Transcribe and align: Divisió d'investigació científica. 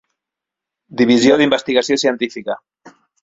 Divisió 1.01 1.37
d'investigació 1.41 1.99
científica. 2.07 2.57